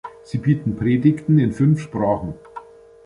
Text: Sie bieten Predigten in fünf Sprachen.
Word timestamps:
Sie 0.23 0.39
bieten 0.39 0.75
Predigten 0.75 1.37
in 1.37 1.51
fünf 1.53 1.79
Sprachen. 1.79 2.33